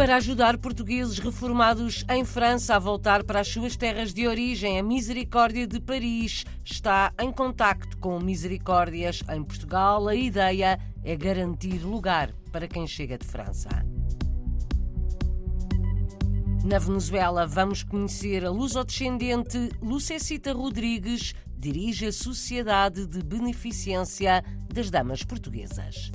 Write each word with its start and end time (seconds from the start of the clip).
Para 0.00 0.16
ajudar 0.16 0.56
portugueses 0.56 1.18
reformados 1.18 2.06
em 2.08 2.24
França 2.24 2.74
a 2.74 2.78
voltar 2.78 3.22
para 3.22 3.40
as 3.40 3.48
suas 3.48 3.76
terras 3.76 4.14
de 4.14 4.26
origem, 4.26 4.78
a 4.78 4.82
Misericórdia 4.82 5.66
de 5.66 5.78
Paris 5.78 6.46
está 6.64 7.12
em 7.20 7.30
contacto 7.30 7.98
com 7.98 8.18
Misericórdias 8.18 9.22
em 9.28 9.44
Portugal. 9.44 10.08
A 10.08 10.14
ideia 10.14 10.80
é 11.04 11.14
garantir 11.14 11.84
lugar 11.84 12.32
para 12.50 12.66
quem 12.66 12.86
chega 12.86 13.18
de 13.18 13.26
França. 13.26 13.68
Na 16.64 16.78
Venezuela, 16.78 17.46
vamos 17.46 17.82
conhecer 17.82 18.42
a 18.46 18.50
lusodescendente 18.50 19.68
Lucecita 19.82 20.54
Rodrigues, 20.54 21.34
dirige 21.58 22.06
a 22.06 22.12
Sociedade 22.12 23.06
de 23.06 23.22
Beneficência 23.22 24.42
das 24.72 24.90
Damas 24.90 25.22
Portuguesas. 25.22 26.10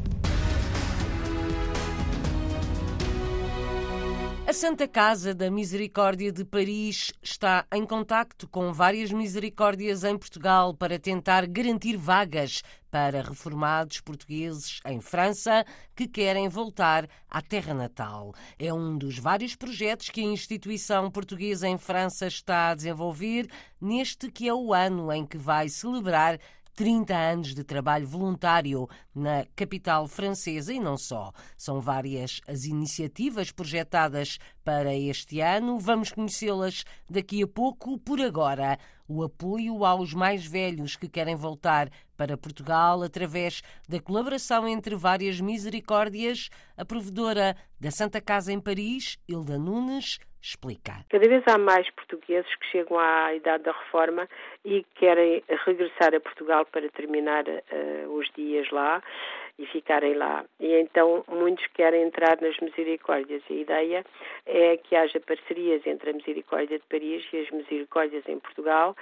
Santa 4.55 4.87
Casa 4.87 5.35
da 5.35 5.51
Misericórdia 5.51 6.31
de 6.31 6.45
Paris 6.45 7.11
está 7.21 7.65
em 7.73 7.85
contacto 7.85 8.47
com 8.47 8.71
várias 8.71 9.11
misericórdias 9.11 10.05
em 10.05 10.17
Portugal 10.17 10.73
para 10.73 10.97
tentar 10.97 11.45
garantir 11.45 11.97
vagas 11.97 12.63
para 12.89 13.21
reformados 13.21 13.99
portugueses 13.99 14.79
em 14.85 15.01
França 15.01 15.65
que 15.93 16.07
querem 16.07 16.47
voltar 16.47 17.05
à 17.29 17.41
terra 17.41 17.73
natal. 17.73 18.33
É 18.57 18.73
um 18.73 18.97
dos 18.97 19.19
vários 19.19 19.57
projetos 19.57 20.09
que 20.09 20.21
a 20.21 20.23
instituição 20.23 21.11
portuguesa 21.11 21.67
em 21.67 21.77
França 21.77 22.25
está 22.25 22.69
a 22.69 22.75
desenvolver 22.75 23.49
neste 23.81 24.31
que 24.31 24.47
é 24.47 24.53
o 24.53 24.73
ano 24.73 25.11
em 25.11 25.25
que 25.25 25.37
vai 25.37 25.67
celebrar 25.67 26.39
30 26.75 27.15
anos 27.15 27.55
de 27.55 27.63
trabalho 27.63 28.05
voluntário 28.05 28.87
na 29.13 29.45
capital 29.55 30.07
francesa 30.07 30.73
e 30.73 30.79
não 30.79 30.97
só. 30.97 31.31
São 31.57 31.79
várias 31.79 32.41
as 32.47 32.65
iniciativas 32.65 33.49
projetadas 33.49 34.37
para 34.63 34.93
este 34.93 35.39
ano. 35.39 35.79
Vamos 35.79 36.11
conhecê-las 36.11 36.83
daqui 37.09 37.41
a 37.41 37.47
pouco. 37.47 37.97
Por 37.97 38.19
agora, 38.19 38.77
o 39.07 39.23
apoio 39.23 39.85
aos 39.85 40.13
mais 40.13 40.45
velhos 40.45 40.95
que 40.95 41.07
querem 41.07 41.35
voltar 41.35 41.89
para 42.17 42.37
Portugal 42.37 43.03
através 43.03 43.61
da 43.87 44.01
colaboração 44.01 44.67
entre 44.67 44.95
várias 44.95 45.39
misericórdias. 45.39 46.49
A 46.75 46.83
provedora 46.83 47.55
da 47.79 47.91
Santa 47.91 48.19
Casa 48.19 48.51
em 48.51 48.59
Paris, 48.59 49.17
Hilda 49.27 49.57
Nunes, 49.57 50.19
explica. 50.45 50.93
Cada 51.09 51.27
vez 51.27 51.43
há 51.47 51.57
mais 51.57 51.89
portugueses 51.91 52.53
que 52.55 52.65
chegam 52.67 52.99
à 52.99 53.33
idade 53.33 53.63
da 53.63 53.71
reforma 53.71 54.27
e 54.63 54.85
querem 54.95 55.43
regressar 55.65 56.13
a 56.13 56.19
Portugal 56.19 56.65
para 56.65 56.87
terminar 56.89 57.43
uh, 57.47 58.11
os 58.13 58.29
dias 58.35 58.69
lá 58.71 59.01
e 59.57 59.65
ficarem 59.67 60.13
lá. 60.13 60.45
E 60.59 60.73
então 60.75 61.23
muitos 61.27 61.65
querem 61.67 62.03
entrar 62.03 62.39
nas 62.41 62.57
misericórdias. 62.59 63.41
A 63.49 63.53
ideia 63.53 64.05
é 64.45 64.77
que 64.77 64.95
haja 64.95 65.19
parcerias 65.19 65.85
entre 65.85 66.09
a 66.09 66.13
Misericórdia 66.13 66.77
de 66.77 66.85
Paris 66.85 67.25
e 67.31 67.39
as 67.39 67.49
Misericórdias 67.51 68.23
em 68.27 68.39
Portugal 68.39 68.95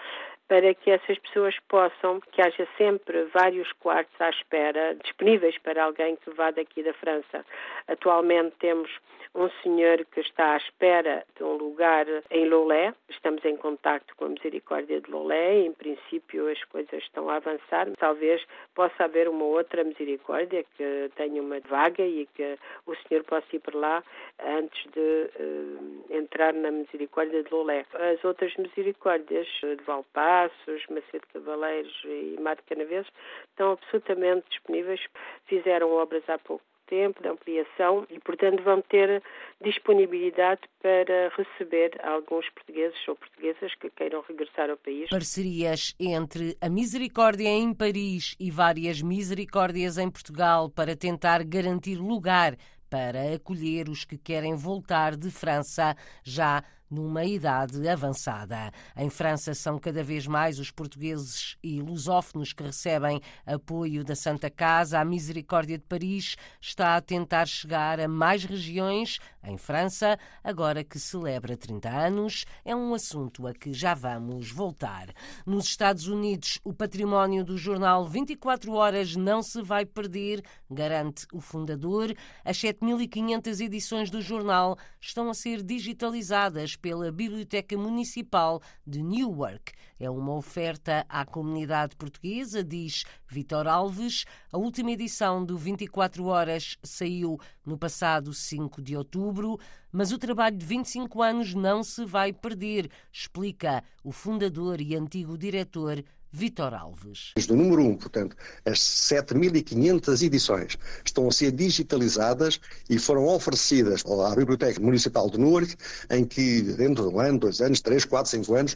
para 0.47 0.73
que 0.73 0.91
essas 0.91 1.17
pessoas 1.19 1.55
possam, 1.67 2.19
que 2.31 2.41
haja 2.41 2.67
sempre 2.77 3.23
vários 3.33 3.72
quartos 3.73 4.19
à 4.19 4.30
espera 4.30 4.95
disponíveis 4.95 5.58
para 5.59 5.83
alguém 5.83 6.16
que 6.17 6.30
vá 6.31 6.52
daqui 6.52 6.83
da 6.83 6.94
França. 6.94 7.45
Atualmente 7.88 8.55
temos 8.59 8.89
um 9.35 9.50
senhor 9.63 10.05
que 10.05 10.19
está 10.19 10.53
à 10.53 10.58
espera 10.58 11.25
de 11.35 11.44
um 11.44 11.53
lugar 11.53 12.05
em 12.30 12.47
Lolé. 12.47 12.94
Estamos 13.09 13.44
em 13.45 13.58
contato 13.58 14.16
com 14.16 14.25
a 14.25 14.30
Misericórdia 14.30 15.02
de 15.02 15.09
Lolé. 15.09 15.61
Em 15.61 15.72
princípio, 15.72 16.47
as 16.50 16.63
coisas 16.66 17.02
estão 17.02 17.30
a 17.30 17.38
avançar. 17.38 17.88
Talvez 17.97 18.45
possa 18.75 19.05
haver 19.05 19.28
uma 19.28 19.45
outra 19.45 19.83
Misericórdia 19.83 20.63
que 20.78 21.12
tenha 21.16 21.41
uma 21.41 21.59
vaga 21.62 22.06
e 22.06 22.28
que 22.35 22.57
o 22.85 22.96
senhor 23.07 23.23
possa 23.23 23.47
ir 23.53 23.59
para 23.59 23.78
lá 23.78 24.03
antes 24.40 24.91
de 24.91 25.29
uh, 25.40 26.06
entrar 26.12 26.53
na 26.53 26.69
Misericórdia 26.69 27.44
de 27.44 27.51
Lolé. 27.51 27.85
As 27.94 28.23
outras 28.23 28.56
Misericórdias 28.56 29.47
de 29.62 29.84
Valpassos, 30.33 30.85
Macedo 30.89 31.27
Cavaleiros 31.31 31.94
e 32.05 32.38
Mato 32.41 32.63
Canaveses 32.67 33.11
estão 33.49 33.73
absolutamente 33.73 34.45
disponíveis. 34.49 34.99
Fizeram 35.45 35.91
obras 35.91 36.23
há 36.27 36.38
pouco 36.39 36.63
tempo 36.88 37.21
de 37.21 37.29
ampliação 37.29 38.05
e, 38.09 38.19
portanto, 38.19 38.61
vão 38.61 38.81
ter 38.81 39.23
disponibilidade 39.63 40.61
para 40.81 41.31
receber 41.38 41.91
alguns 42.03 42.49
portugueses 42.49 42.97
ou 43.07 43.16
portuguesas 43.16 43.73
que 43.75 43.89
queiram 43.89 44.23
regressar 44.27 44.69
ao 44.69 44.77
país. 44.77 45.09
Parcerias 45.09 45.95
entre 45.99 46.57
a 46.61 46.69
Misericórdia 46.69 47.47
em 47.47 47.73
Paris 47.73 48.35
e 48.39 48.51
várias 48.51 49.01
Misericórdias 49.01 49.97
em 49.97 50.11
Portugal 50.11 50.69
para 50.69 50.95
tentar 50.95 51.43
garantir 51.43 51.95
lugar 51.95 52.55
para 52.89 53.33
acolher 53.33 53.89
os 53.89 54.05
que 54.05 54.17
querem 54.17 54.55
voltar 54.55 55.16
de 55.16 55.31
França 55.31 55.95
já 56.23 56.63
numa 56.93 57.25
idade 57.25 57.87
avançada. 57.89 58.71
Em 58.95 59.09
França 59.09 59.53
são 59.53 59.79
cada 59.79 60.03
vez 60.03 60.27
mais 60.27 60.59
os 60.59 60.69
portugueses 60.69 61.57
e 61.63 61.81
lusófonos 61.81 62.53
que 62.53 62.61
recebem 62.61 63.19
apoio 63.45 64.03
da 64.03 64.15
Santa 64.15 64.49
Casa. 64.49 64.99
A 64.99 65.05
Misericórdia 65.05 65.77
de 65.77 65.83
Paris 65.83 66.35
está 66.61 66.95
a 66.95 67.01
tentar 67.01 67.47
chegar 67.47 67.99
a 67.99 68.07
mais 68.07 68.43
regiões 68.43 69.19
em 69.43 69.57
França, 69.57 70.17
agora 70.43 70.83
que 70.83 70.99
celebra 70.99 71.57
30 71.57 71.89
anos. 71.89 72.45
É 72.63 72.75
um 72.75 72.93
assunto 72.93 73.47
a 73.47 73.53
que 73.53 73.73
já 73.73 73.93
vamos 73.93 74.51
voltar. 74.51 75.07
Nos 75.45 75.65
Estados 75.65 76.07
Unidos, 76.07 76.59
o 76.63 76.73
património 76.73 77.43
do 77.43 77.57
jornal 77.57 78.05
24 78.07 78.71
Horas 78.71 79.15
não 79.15 79.41
se 79.41 79.61
vai 79.61 79.85
perder, 79.85 80.43
garante 80.69 81.25
o 81.33 81.41
fundador. 81.41 82.13
As 82.45 82.57
7.500 82.57 83.61
edições 83.65 84.09
do 84.09 84.21
jornal 84.21 84.77
estão 85.01 85.29
a 85.29 85.33
ser 85.33 85.63
digitalizadas 85.63 86.75
pela 86.83 87.09
Biblioteca 87.13 87.77
Municipal 87.77 88.61
de 88.85 89.01
Newark. 89.01 89.71
É 89.97 90.09
uma 90.09 90.33
oferta 90.33 91.05
à 91.07 91.25
comunidade 91.25 91.95
portuguesa, 91.95 92.61
diz 92.61 93.05
Vitor 93.25 93.69
Alves. 93.69 94.25
A 94.51 94.57
última 94.57 94.91
edição 94.91 95.45
do 95.45 95.57
24 95.57 96.25
Horas 96.25 96.77
saiu 96.83 97.39
no 97.66 97.77
passado 97.77 98.33
5 98.33 98.81
de 98.81 98.97
outubro, 98.97 99.57
mas 99.93 100.11
o 100.11 100.17
trabalho 100.17 100.57
de 100.57 100.66
25 100.66 101.22
anos 101.22 101.53
não 101.53 101.83
se 101.83 102.03
vai 102.03 102.33
perder, 102.33 102.91
explica 103.09 103.81
o 104.03 104.11
fundador 104.11 104.81
e 104.81 104.93
antigo 104.93 105.38
diretor 105.38 106.03
Vitor 106.35 106.73
Alves. 106.73 107.31
Do 107.47 107.55
número 107.55 107.83
1, 107.83 107.89
um, 107.89 107.95
portanto, 107.95 108.35
as 108.66 108.79
7.500 108.79 110.23
edições 110.23 110.79
estão 111.05 111.27
a 111.27 111.31
ser 111.31 111.51
digitalizadas 111.51 112.59
e 112.89 112.97
foram 112.97 113.27
oferecidas 113.27 114.03
à 114.03 114.35
Biblioteca 114.35 114.81
Municipal 114.81 115.29
de 115.29 115.38
Newark, 115.38 115.75
em 116.09 116.25
que 116.25 116.63
dentro 116.63 117.07
de 117.07 117.16
um 117.16 117.19
ano, 117.19 117.38
dois 117.38 117.61
anos, 117.61 117.81
três, 117.81 118.03
quatro, 118.03 118.31
cinco 118.31 118.55
anos, 118.55 118.75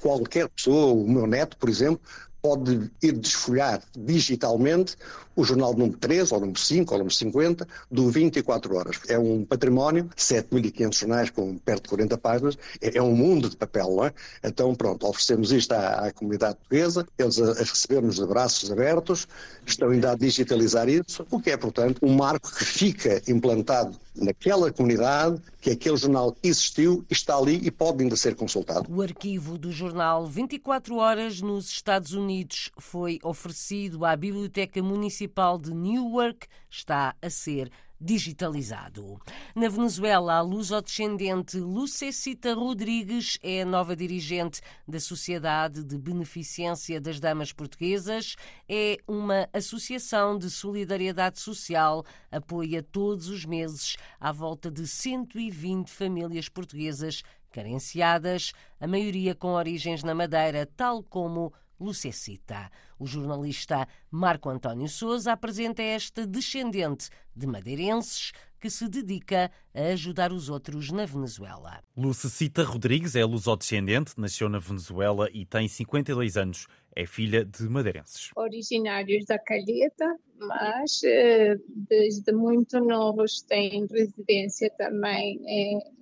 qualquer 0.00 0.48
pessoa, 0.48 0.92
o 0.92 1.08
meu 1.08 1.28
neto, 1.28 1.56
por 1.56 1.68
exemplo, 1.68 2.00
pode 2.46 2.88
ir 3.02 3.12
desfolhar 3.12 3.82
digitalmente 3.96 4.96
o 5.34 5.42
jornal 5.42 5.74
número 5.74 5.98
3, 5.98 6.30
ou 6.30 6.38
número 6.38 6.58
5, 6.58 6.92
ou 6.92 6.98
número 6.98 7.14
50, 7.14 7.66
do 7.90 8.08
24 8.08 8.76
horas. 8.76 9.00
É 9.08 9.18
um 9.18 9.44
património, 9.44 10.08
7.500 10.16 10.94
jornais 10.94 11.30
com 11.30 11.58
perto 11.58 11.82
de 11.82 11.88
40 11.88 12.18
páginas, 12.18 12.56
é, 12.80 12.98
é, 12.98 13.02
um 13.02 13.16
mundo 13.16 13.50
de 13.50 13.56
papel, 13.56 13.96
não 13.96 14.04
é? 14.04 14.12
Então, 14.44 14.72
pronto, 14.76 15.08
oferecemos 15.08 15.50
isto 15.50 15.72
à, 15.72 16.06
à 16.06 16.12
comunidade 16.12 16.56
portuguesa, 16.56 17.04
eles 17.18 17.40
a, 17.40 17.50
a 17.50 17.64
receber-nos 17.64 18.14
de 18.14 18.26
braços 18.26 18.70
abertos, 18.70 19.26
estão 19.66 19.90
ainda 19.90 20.12
a 20.12 20.14
digitalizar 20.14 20.88
isso, 20.88 21.26
o 21.28 21.40
que 21.40 21.50
é, 21.50 21.56
portanto, 21.56 21.98
um 22.00 22.14
marco 22.14 22.48
que 22.50 22.64
fica 22.64 23.20
implantado 23.26 23.98
naquela 24.16 24.72
comunidade, 24.72 25.40
que 25.60 25.70
aquele 25.70 25.96
jornal 25.96 26.36
existiu, 26.42 27.04
está 27.10 27.36
ali 27.36 27.60
e 27.62 27.70
pode 27.70 28.02
ainda 28.02 28.16
ser 28.16 28.34
consultado. 28.34 28.86
O 28.92 29.02
arquivo 29.02 29.58
do 29.58 29.70
jornal 29.70 30.26
24 30.26 30.96
Horas 30.96 31.40
nos 31.40 31.68
Estados 31.68 32.12
Unidos 32.12 32.70
foi 32.78 33.18
oferecido 33.22 34.04
à 34.04 34.16
Biblioteca 34.16 34.82
Municipal 34.82 35.58
de 35.58 35.74
Newark 35.74 36.46
está 36.70 37.14
a 37.20 37.30
ser 37.30 37.70
digitalizado. 38.00 39.18
Na 39.54 39.68
Venezuela, 39.68 40.34
a 40.34 40.40
luso-descendente 40.40 41.58
Lucecita 41.58 42.54
Rodrigues 42.54 43.38
é 43.42 43.62
a 43.62 43.66
nova 43.66 43.96
dirigente 43.96 44.60
da 44.86 45.00
Sociedade 45.00 45.82
de 45.82 45.98
Beneficência 45.98 47.00
das 47.00 47.18
Damas 47.18 47.52
Portuguesas. 47.52 48.36
É 48.68 48.98
uma 49.06 49.48
associação 49.52 50.38
de 50.38 50.50
solidariedade 50.50 51.38
social, 51.40 52.04
apoia 52.30 52.82
todos 52.82 53.28
os 53.28 53.44
meses 53.44 53.96
à 54.20 54.30
volta 54.32 54.70
de 54.70 54.86
120 54.86 55.90
famílias 55.90 56.48
portuguesas 56.48 57.22
carenciadas, 57.50 58.52
a 58.78 58.86
maioria 58.86 59.34
com 59.34 59.48
origens 59.54 60.02
na 60.02 60.14
Madeira, 60.14 60.66
tal 60.76 61.02
como 61.02 61.52
Lucecita. 61.78 62.70
O 62.98 63.06
jornalista 63.06 63.86
Marco 64.16 64.48
António 64.48 64.88
Souza 64.88 65.32
apresenta 65.32 65.82
esta 65.82 66.26
descendente 66.26 67.10
de 67.34 67.46
madeirenses 67.46 68.32
que 68.58 68.70
se 68.70 68.88
dedica 68.88 69.50
a 69.74 69.82
ajudar 69.92 70.32
os 70.32 70.48
outros 70.48 70.90
na 70.90 71.04
Venezuela. 71.04 71.82
Lucecita 71.94 72.64
Rodrigues 72.64 73.14
é 73.14 73.24
lusodescendente, 73.24 74.14
nasceu 74.16 74.48
na 74.48 74.58
Venezuela 74.58 75.28
e 75.32 75.44
tem 75.44 75.68
52 75.68 76.38
anos. 76.38 76.66
É 76.98 77.04
filha 77.04 77.44
de 77.44 77.62
madeirenses. 77.68 78.30
Originários 78.34 79.26
da 79.26 79.38
Calheta, 79.38 80.16
mas 80.38 81.02
eh, 81.04 81.56
desde 81.68 82.32
muito 82.32 82.80
novos 82.80 83.42
têm 83.42 83.86
residência 83.86 84.70
também 84.78 85.38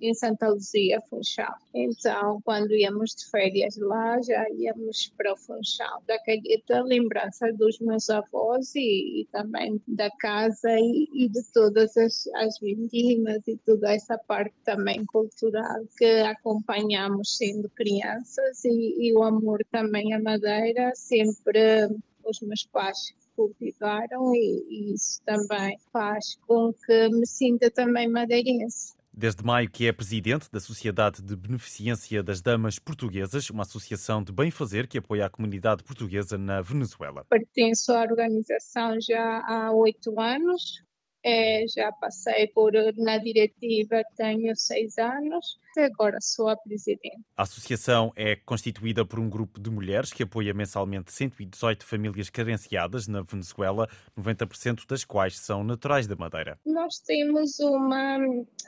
em 0.01 0.13
Santa 0.13 0.47
Luzia, 0.47 1.01
Funchal. 1.09 1.53
Então, 1.73 2.41
quando 2.45 2.73
íamos 2.73 3.13
de 3.13 3.29
férias 3.29 3.75
lá, 3.75 4.21
já 4.21 4.49
íamos 4.51 5.13
para 5.17 5.33
o 5.33 5.37
Funchal. 5.37 6.01
Da 6.07 6.17
Calheta, 6.19 6.81
lembrança 6.81 7.51
dos 7.51 7.77
meus 7.79 8.04
avós 8.09 8.73
e, 8.75 9.21
e 9.21 9.27
também 9.31 9.81
da 9.87 10.09
casa 10.19 10.71
e, 10.79 11.07
e 11.13 11.29
de 11.29 11.41
todas 11.53 11.95
as, 11.97 12.27
as 12.35 12.59
vindimas 12.59 13.47
e 13.47 13.57
toda 13.65 13.93
essa 13.93 14.17
parte 14.17 14.53
também 14.63 15.05
cultural 15.05 15.85
que 15.97 16.21
acompanhamos 16.21 17.37
sendo 17.37 17.69
crianças 17.69 18.63
e, 18.65 19.07
e 19.07 19.13
o 19.13 19.23
amor 19.23 19.59
também 19.71 20.13
à 20.13 20.21
madeira, 20.21 20.91
sempre 20.95 21.87
os 22.23 22.39
meus 22.41 22.65
pais 22.65 23.13
cultivaram 23.35 24.33
e, 24.33 24.65
e 24.69 24.93
isso 24.93 25.21
também 25.25 25.77
faz 25.91 26.37
com 26.47 26.73
que 26.73 27.09
me 27.09 27.27
sinta 27.27 27.69
também 27.69 28.09
madeirense. 28.09 28.95
Desde 29.17 29.45
maio 29.45 29.69
que 29.69 29.87
é 29.87 29.93
presidente 29.93 30.51
da 30.51 30.59
Sociedade 30.59 31.21
de 31.21 31.37
Beneficência 31.37 32.21
das 32.21 32.41
Damas 32.41 32.77
Portuguesas, 32.77 33.49
uma 33.49 33.63
associação 33.63 34.21
de 34.21 34.33
bem-fazer 34.33 34.89
que 34.89 34.97
apoia 34.97 35.25
a 35.25 35.29
comunidade 35.29 35.85
portuguesa 35.85 36.37
na 36.37 36.61
Venezuela. 36.61 37.23
Pertenço 37.29 37.93
à 37.93 38.01
organização 38.01 38.97
já 38.99 39.41
há 39.47 39.71
oito 39.71 40.19
anos, 40.19 40.83
é, 41.25 41.65
já 41.67 41.91
passei 41.91 42.47
por 42.47 42.71
na 42.97 43.17
diretiva, 43.17 44.03
tenho 44.15 44.55
seis 44.55 44.95
anos, 44.99 45.57
agora 45.75 46.19
sou 46.21 46.47
a 46.47 46.55
presidente. 46.55 47.19
A 47.35 47.41
associação 47.41 48.13
é 48.15 48.35
constituída 48.35 49.03
por 49.03 49.19
um 49.19 49.27
grupo 49.27 49.59
de 49.59 49.71
mulheres 49.71 50.13
que 50.13 50.21
apoia 50.21 50.53
mensalmente 50.53 51.11
118 51.11 51.83
famílias 51.83 52.29
carenciadas 52.29 53.07
na 53.07 53.23
Venezuela, 53.23 53.89
90% 54.15 54.87
das 54.87 55.03
quais 55.03 55.39
são 55.39 55.63
naturais 55.63 56.05
da 56.05 56.15
Madeira. 56.15 56.59
Nós 56.63 56.99
temos 56.99 57.59
uma 57.59 58.19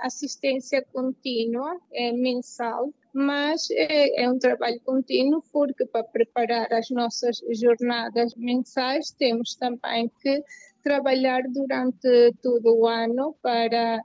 assistência 0.01 0.83
contínua, 0.91 1.79
é, 1.93 2.11
mensal, 2.11 2.91
mas 3.13 3.67
é, 3.71 4.23
é, 4.23 4.29
um 4.29 4.37
trabalho 4.37 4.79
contínuo 4.81 5.43
porque 5.51 5.85
para 5.85 6.03
preparar 6.03 6.71
as 6.73 6.89
nossas 6.89 7.37
jornadas 7.59 8.35
mensais 8.35 9.11
temos 9.11 9.55
também 9.55 10.11
que 10.21 10.43
trabalhar 10.87 11.43
durante 11.49 12.33
todo 12.41 12.73
o 12.77 12.87
ano 12.87 13.35
para 13.41 14.01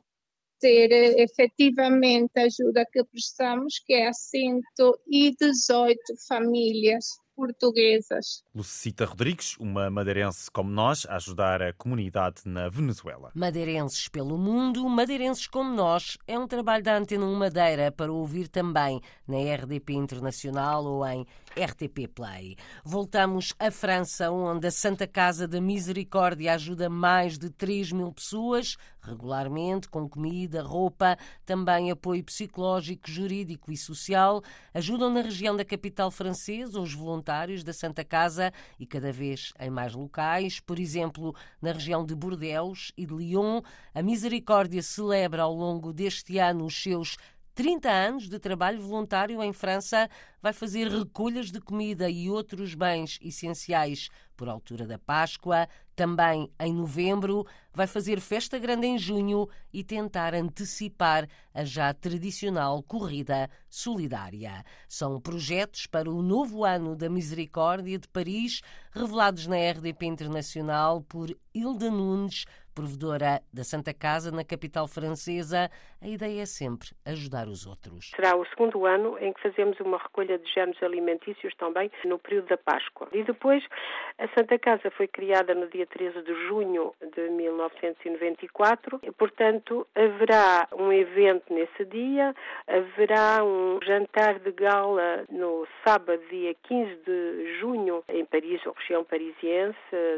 ter 0.58 0.90
eh, 0.90 1.23
efetivamente 1.23 2.32
a 2.37 2.43
ajuda 2.43 2.84
que 2.93 3.05
prestamos, 3.05 3.79
que 3.87 3.94
é 3.94 4.08
a 4.08 4.12
118 4.12 6.00
famílias 6.26 7.05
portuguesas. 7.34 8.43
Lucita 8.55 9.05
Rodrigues, 9.05 9.56
uma 9.58 9.90
madeirense 9.90 10.50
como 10.50 10.70
nós, 10.70 11.06
a 11.08 11.17
ajudar 11.17 11.62
a 11.62 11.73
comunidade 11.73 12.43
na 12.44 12.69
Venezuela. 12.69 13.31
Madeirenses 13.34 14.08
pelo 14.08 14.38
mundo, 14.38 14.88
madeirenses 14.88 15.46
como 15.46 15.75
nós, 15.75 16.17
é 16.26 16.38
um 16.38 16.46
trabalho 16.46 16.82
da 16.82 16.96
Antena 16.96 17.25
1 17.25 17.34
Madeira 17.34 17.93
para 17.93 18.12
ouvir 18.12 18.49
também 18.49 19.00
na 19.26 19.38
RDP 19.38 19.94
Internacional 19.94 20.84
ou 20.84 21.06
em 21.06 21.26
RTP 21.56 22.08
Play. 22.14 22.56
Voltamos 22.84 23.55
à 23.58 23.70
França, 23.70 24.31
onde 24.31 24.67
a 24.67 24.70
Santa 24.70 25.06
Casa 25.06 25.46
da 25.49 25.61
Misericórdia 25.61 26.55
ajuda 26.55 26.88
mais 26.88 27.38
de 27.38 27.50
3 27.50 27.93
mil 27.93 28.12
pessoas 28.12 28.76
regularmente, 29.02 29.88
com 29.88 30.08
comida, 30.08 30.62
roupa, 30.62 31.19
também 31.44 31.90
apoio 31.90 32.22
psicológico, 32.25 33.10
jurídico 33.10 33.72
e 33.72 33.76
social. 33.76 34.43
Ajudam 34.72 35.12
na 35.12 35.20
região 35.20 35.56
da 35.56 35.64
capital 35.64 36.10
francesa 36.10 36.81
os 36.81 36.94
voluntários 36.94 37.64
da 37.64 37.72
Santa 37.72 38.04
Casa 38.04 38.52
e 38.78 38.87
cada 38.87 39.12
vez 39.12 39.52
em 39.58 39.70
mais 39.70 39.94
locais, 39.94 40.60
por 40.60 40.78
exemplo, 40.78 41.34
na 41.60 41.72
região 41.72 42.06
de 42.06 42.14
Bordeaux 42.14 42.93
e 42.96 43.04
de 43.04 43.14
Lyon. 43.14 43.60
A 43.94 44.02
Misericórdia 44.02 44.82
celebra 44.82 45.43
ao 45.43 45.55
longo 45.55 45.93
deste 45.93 46.38
ano 46.38 46.64
os 46.64 46.82
seus 46.82 47.16
30 47.55 47.90
anos 47.90 48.28
de 48.31 48.38
trabalho 48.38 48.81
voluntário 48.81 49.43
em 49.43 49.52
França, 49.52 50.08
vai 50.40 50.55
fazer 50.55 50.88
recolhas 50.88 51.50
de 51.50 51.60
comida 51.60 52.08
e 52.08 52.31
outros 52.31 52.75
bens 52.75 53.19
essenciais 53.20 54.08
por 54.34 54.48
altura 54.48 54.87
da 54.87 54.98
Páscoa, 54.98 55.69
também 55.94 56.50
em 56.58 56.72
novembro, 56.72 57.46
vai 57.72 57.86
fazer 57.86 58.20
festa 58.20 58.58
grande 58.58 58.86
em 58.86 58.98
junho 58.98 59.48
e 59.72 59.82
tentar 59.82 60.34
antecipar 60.34 61.28
a 61.54 61.64
já 61.64 61.92
tradicional 61.92 62.82
corrida 62.82 63.48
solidária. 63.68 64.64
São 64.88 65.20
projetos 65.20 65.86
para 65.86 66.10
o 66.10 66.22
novo 66.22 66.64
ano 66.64 66.94
da 66.96 67.08
Misericórdia 67.08 67.98
de 67.98 68.08
Paris, 68.08 68.60
revelados 68.92 69.46
na 69.46 69.56
RDP 69.56 70.06
Internacional 70.06 71.00
por 71.02 71.34
Hilda 71.54 71.90
Nunes, 71.90 72.44
provedora 72.74 73.40
da 73.52 73.64
Santa 73.64 73.92
Casa 73.94 74.30
na 74.30 74.44
capital 74.44 74.88
francesa, 74.88 75.70
a 76.00 76.08
ideia 76.08 76.42
é 76.42 76.46
sempre 76.46 76.88
ajudar 77.06 77.46
os 77.46 77.66
outros. 77.66 78.10
Será 78.16 78.36
o 78.36 78.44
segundo 78.46 78.86
ano 78.86 79.16
em 79.19 79.32
que 79.32 79.42
fazemos 79.42 79.78
uma 79.80 79.98
recolha 79.98 80.38
de 80.38 80.50
géneros 80.52 80.82
alimentícios 80.82 81.54
também 81.56 81.90
no 82.04 82.19
período 82.19 82.48
da 82.48 82.56
Páscoa. 82.56 83.08
E 83.12 83.22
depois 83.22 83.64
a 84.19 84.28
Santa 84.28 84.58
Casa 84.58 84.90
foi 84.90 85.06
criada 85.06 85.54
no 85.54 85.69
dia 85.69 85.86
13 85.86 86.22
de 86.22 86.34
junho 86.48 86.92
de 87.14 87.28
1994, 87.30 89.00
e, 89.02 89.10
portanto 89.12 89.86
haverá 89.94 90.69
um 90.72 90.92
evento 90.92 91.52
nesse 91.52 91.84
dia, 91.84 92.34
haverá 92.66 93.44
um 93.44 93.78
jantar 93.82 94.38
de 94.38 94.52
gala 94.52 95.24
no 95.30 95.66
sábado, 95.84 96.20
dia 96.30 96.54
15 96.62 96.96
de 97.06 97.58
junho, 97.60 98.02
em 98.08 98.24
Paris, 98.24 98.64
ou 98.66 98.72
região 98.72 99.04
parisiense. 99.04 99.76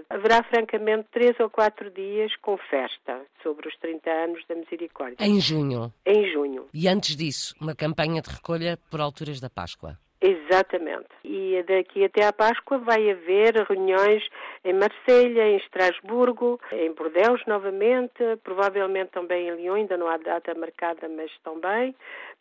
Haverá 0.09 0.43
francamente 0.45 1.09
três 1.13 1.39
ou 1.41 1.51
quatro 1.51 1.91
dias 1.91 2.35
com 2.45 2.59
festa 2.59 3.23
sobre 3.43 3.67
os 3.67 3.75
30 3.79 4.11
anos 4.11 4.45
da 4.47 4.55
Misericórdia. 4.55 5.17
Em 5.25 5.41
junho. 5.41 5.91
Em 6.05 6.31
junho. 6.31 6.67
E 6.75 6.87
antes 6.87 7.17
disso, 7.17 7.55
uma 7.59 7.75
campanha 7.75 8.21
de 8.21 8.29
recolha 8.29 8.79
por 8.91 9.01
alturas 9.01 9.41
da 9.41 9.49
Páscoa. 9.49 9.99
Exatamente. 10.21 11.09
E 11.25 11.63
daqui 11.67 12.05
até 12.05 12.27
à 12.27 12.33
Páscoa 12.33 12.79
vai 12.79 13.11
haver 13.11 13.55
reuniões 13.67 14.23
em 14.63 14.75
Marselha, 14.75 15.49
em 15.49 15.57
Estrasburgo, 15.57 16.61
em 16.73 16.93
Bordeaux 16.93 17.43
novamente, 17.47 18.23
provavelmente 18.43 19.11
também 19.11 19.49
em 19.49 19.57
Lyon, 19.57 19.75
ainda 19.75 19.97
não 19.97 20.09
há 20.09 20.19
data 20.19 20.55
marcada, 20.55 21.09
mas 21.09 21.31
também, 21.43 21.95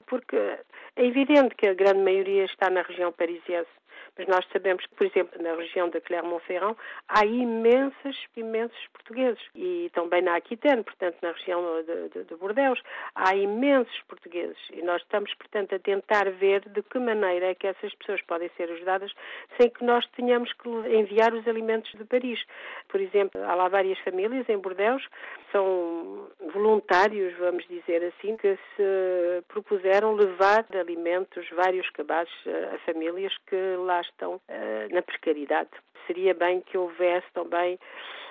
porque 0.07 0.35
é 0.35 1.05
evidente 1.05 1.55
que 1.55 1.67
a 1.67 1.73
grande 1.73 2.03
maioria 2.03 2.45
está 2.45 2.69
na 2.69 2.81
região 2.81 3.11
parisiense 3.11 3.71
mas 4.17 4.27
nós 4.27 4.45
sabemos 4.51 4.85
que, 4.85 4.95
por 4.95 5.07
exemplo, 5.07 5.41
na 5.41 5.55
região 5.55 5.89
de 5.89 5.99
Clermont-Ferrand 6.01 6.75
há 7.07 7.25
imensos, 7.25 8.27
imensos 8.35 8.87
portugueses. 8.93 9.41
E 9.55 9.89
também 9.93 10.21
na 10.21 10.35
Aquitaine, 10.35 10.83
portanto, 10.83 11.17
na 11.21 11.31
região 11.31 11.61
de, 11.83 12.09
de, 12.09 12.23
de 12.25 12.35
há 13.15 13.35
imensos 13.35 14.01
portugueses. 14.07 14.57
E 14.71 14.81
nós 14.81 15.01
estamos, 15.01 15.33
portanto, 15.35 15.75
a 15.75 15.79
tentar 15.79 16.29
ver 16.31 16.61
de 16.69 16.81
que 16.83 16.99
maneira 16.99 17.47
é 17.47 17.55
que 17.55 17.67
essas 17.67 17.93
pessoas 17.95 18.21
podem 18.23 18.49
ser 18.55 18.71
ajudadas 18.71 19.11
sem 19.59 19.69
que 19.69 19.83
nós 19.83 20.05
tenhamos 20.15 20.51
que 20.53 20.69
enviar 20.69 21.33
os 21.33 21.47
alimentos 21.47 21.91
de 21.93 22.05
Paris. 22.05 22.43
Por 22.87 23.01
exemplo, 23.01 23.43
há 23.43 23.55
lá 23.55 23.67
várias 23.67 23.97
famílias 23.99 24.47
em 24.47 24.57
Bordeaux, 24.57 25.03
são 25.51 26.27
voluntários, 26.53 27.33
vamos 27.37 27.65
dizer 27.67 28.03
assim, 28.03 28.35
que 28.37 28.57
se 28.75 29.43
propuseram 29.47 30.15
levar 30.15 30.65
alimentos, 30.79 31.47
vários 31.51 31.89
cabazes 31.91 32.33
a 32.73 32.77
famílias 32.79 33.33
que 33.47 33.75
lá 33.77 34.02
estão 34.07 34.35
uh, 34.35 34.93
na 34.93 35.01
precariedade. 35.01 35.69
Seria 36.07 36.33
bem 36.33 36.61
que 36.61 36.77
houvesse 36.77 37.27
também 37.33 37.79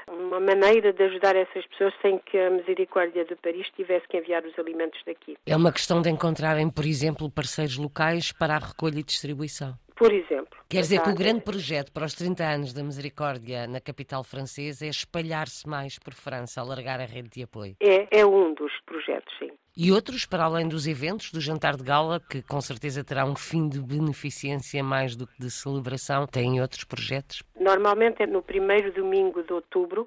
uma 0.08 0.40
maneira 0.40 0.92
de 0.92 1.02
ajudar 1.04 1.36
essas 1.36 1.66
pessoas 1.66 1.94
sem 2.02 2.18
que 2.18 2.38
a 2.38 2.50
Misericórdia 2.50 3.24
de 3.24 3.36
Paris 3.36 3.68
tivesse 3.76 4.06
que 4.08 4.16
enviar 4.16 4.44
os 4.44 4.58
alimentos 4.58 5.00
daqui. 5.06 5.36
É 5.46 5.56
uma 5.56 5.72
questão 5.72 6.02
de 6.02 6.10
encontrarem, 6.10 6.68
por 6.70 6.84
exemplo, 6.84 7.30
parceiros 7.30 7.76
locais 7.78 8.32
para 8.32 8.56
a 8.56 8.58
recolha 8.58 8.98
e 8.98 9.02
distribuição. 9.02 9.74
Por 9.94 10.12
exemplo. 10.12 10.58
Quer 10.68 10.80
dizer 10.80 11.00
que 11.02 11.10
o 11.10 11.14
grande 11.14 11.42
projeto 11.42 11.92
para 11.92 12.06
os 12.06 12.14
30 12.14 12.42
anos 12.42 12.72
da 12.72 12.82
Misericórdia 12.82 13.66
na 13.66 13.80
capital 13.80 14.24
francesa 14.24 14.86
é 14.86 14.88
espalhar-se 14.88 15.68
mais 15.68 15.98
por 15.98 16.14
França, 16.14 16.60
alargar 16.60 17.00
a 17.00 17.04
rede 17.04 17.28
de 17.28 17.42
apoio. 17.42 17.76
É, 17.80 18.20
é 18.20 18.26
um 18.26 18.54
dos 18.54 18.72
projetos, 18.84 19.32
sim. 19.38 19.50
E 19.74 19.90
outros, 19.90 20.26
para 20.26 20.44
além 20.44 20.68
dos 20.68 20.86
eventos, 20.86 21.32
do 21.32 21.40
jantar 21.40 21.76
de 21.76 21.82
gala, 21.82 22.20
que 22.20 22.42
com 22.42 22.60
certeza 22.60 23.02
terá 23.02 23.24
um 23.24 23.34
fim 23.34 23.70
de 23.70 23.80
beneficência 23.80 24.84
mais 24.84 25.16
do 25.16 25.26
que 25.26 25.40
de 25.40 25.50
celebração, 25.50 26.26
têm 26.26 26.60
outros 26.60 26.84
projetos? 26.84 27.42
Normalmente 27.58 28.22
é 28.22 28.26
no 28.26 28.42
primeiro 28.42 28.92
domingo 28.92 29.42
de 29.42 29.50
outubro. 29.50 30.06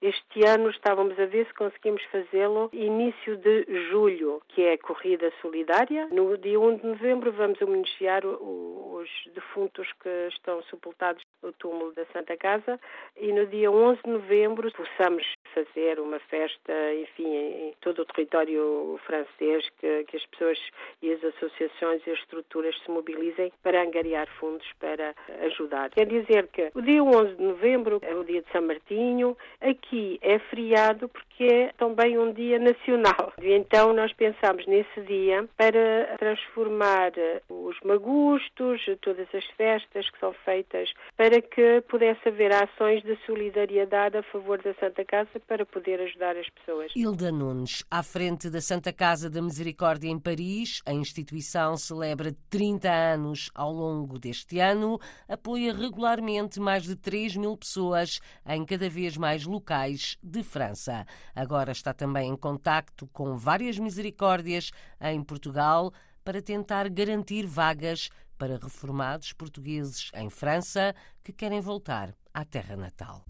Este 0.00 0.48
ano 0.48 0.70
estávamos 0.70 1.16
a 1.20 1.26
ver 1.26 1.46
se 1.46 1.54
conseguimos 1.54 2.02
fazê-lo 2.10 2.70
início 2.72 3.36
de 3.36 3.66
julho, 3.90 4.40
que 4.48 4.62
é 4.62 4.72
a 4.72 4.78
corrida 4.78 5.30
solidária. 5.42 6.08
No 6.10 6.36
dia 6.38 6.58
1 6.58 6.78
de 6.78 6.86
novembro 6.86 7.32
vamos 7.32 7.60
homenagear 7.60 8.24
os 8.26 9.08
defuntos 9.34 9.86
que 10.02 10.28
estão 10.32 10.62
sepultados 10.70 11.22
no 11.42 11.52
túmulo 11.52 11.92
da 11.92 12.04
Santa 12.06 12.36
Casa 12.36 12.78
e 13.16 13.32
no 13.32 13.46
dia 13.46 13.70
11 13.70 14.00
de 14.04 14.10
novembro 14.10 14.70
possamos 14.72 15.26
fazer 15.54 15.98
uma 16.00 16.18
festa, 16.20 16.72
enfim, 16.94 17.26
em 17.26 17.74
todo 17.80 18.02
o 18.02 18.04
território 18.06 18.98
francês, 19.04 19.68
que, 19.78 20.04
que 20.04 20.16
as 20.16 20.26
pessoas 20.26 20.58
e 21.02 21.12
as 21.12 21.22
associações 21.24 22.02
e 22.06 22.10
as 22.10 22.18
estruturas 22.18 22.74
se 22.82 22.90
mobilizem 22.90 23.52
para 23.62 23.82
angariar 23.82 24.28
fundos 24.38 24.66
para 24.78 25.14
ajudar. 25.46 25.90
Quer 25.90 26.06
dizer 26.06 26.48
que 26.48 26.70
o 26.74 26.80
dia 26.80 27.02
11 27.02 27.34
de 27.34 27.42
novembro 27.42 27.98
é 28.02 28.14
o 28.14 28.24
dia 28.24 28.42
de 28.42 28.50
São 28.50 28.62
Martinho, 28.62 29.36
aqui 29.60 30.18
é 30.22 30.38
feriado 30.38 31.08
porque 31.08 31.44
é 31.44 31.72
também 31.76 32.18
um 32.18 32.32
dia 32.32 32.58
nacional. 32.58 33.32
E 33.40 33.52
então 33.52 33.92
nós 33.92 34.12
pensamos 34.12 34.66
nesse 34.66 35.00
dia 35.02 35.48
para 35.56 36.16
transformar 36.18 37.12
os 37.48 37.78
magustos, 37.80 38.84
todas 39.00 39.26
as 39.34 39.44
festas 39.56 40.08
que 40.10 40.18
são 40.18 40.32
feitas, 40.44 40.92
para 41.32 41.40
que 41.40 41.80
pudesse 41.88 42.28
haver 42.28 42.52
ações 42.52 43.02
de 43.04 43.16
solidariedade 43.24 44.18
a 44.18 44.22
favor 44.24 44.62
da 44.62 44.74
Santa 44.74 45.02
Casa 45.02 45.40
para 45.48 45.64
poder 45.64 45.98
ajudar 45.98 46.36
as 46.36 46.46
pessoas. 46.50 46.92
Hilda 46.94 47.32
Nunes, 47.32 47.82
à 47.90 48.02
frente 48.02 48.50
da 48.50 48.60
Santa 48.60 48.92
Casa 48.92 49.30
da 49.30 49.40
Misericórdia 49.40 50.10
em 50.10 50.18
Paris, 50.18 50.82
a 50.84 50.92
instituição 50.92 51.74
celebra 51.78 52.36
30 52.50 52.86
anos 52.92 53.50
ao 53.54 53.72
longo 53.72 54.18
deste 54.18 54.58
ano, 54.58 54.98
apoia 55.26 55.72
regularmente 55.72 56.60
mais 56.60 56.82
de 56.82 56.96
3 56.96 57.36
mil 57.36 57.56
pessoas 57.56 58.20
em 58.46 58.62
cada 58.66 58.90
vez 58.90 59.16
mais 59.16 59.46
locais 59.46 60.18
de 60.22 60.42
França. 60.42 61.06
Agora 61.34 61.72
está 61.72 61.94
também 61.94 62.28
em 62.28 62.36
contacto 62.36 63.08
com 63.10 63.38
várias 63.38 63.78
misericórdias 63.78 64.70
em 65.00 65.24
Portugal 65.24 65.94
para 66.22 66.42
tentar 66.42 66.90
garantir 66.90 67.46
vagas 67.46 68.10
para 68.42 68.58
reformados 68.58 69.32
portugueses 69.32 70.10
em 70.12 70.28
França 70.28 70.96
que 71.22 71.32
querem 71.32 71.60
voltar 71.60 72.12
à 72.34 72.44
terra 72.44 72.74
natal. 72.74 73.24